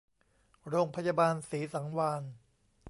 [0.67, 2.31] โรงพยาบาลศรีสังวาลย์